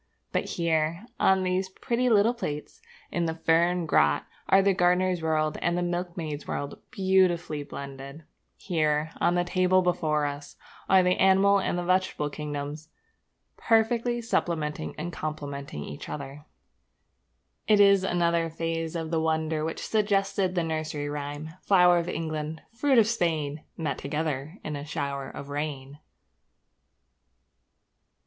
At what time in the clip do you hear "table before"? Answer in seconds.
9.43-10.25